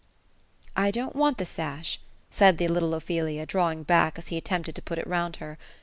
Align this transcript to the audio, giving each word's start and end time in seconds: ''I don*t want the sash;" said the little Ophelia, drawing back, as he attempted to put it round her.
''I 0.75 0.89
don*t 0.89 1.15
want 1.15 1.37
the 1.37 1.45
sash;" 1.45 1.99
said 2.31 2.57
the 2.57 2.67
little 2.67 2.95
Ophelia, 2.95 3.45
drawing 3.45 3.83
back, 3.83 4.17
as 4.17 4.29
he 4.29 4.37
attempted 4.37 4.73
to 4.77 4.81
put 4.81 4.97
it 4.97 5.05
round 5.05 5.35
her. 5.35 5.59